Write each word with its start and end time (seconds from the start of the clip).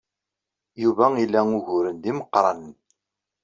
Yuba 0.81 1.05
ila 1.23 1.41
uguren 1.55 1.97
d 2.03 2.05
imeqranen. 2.11 2.73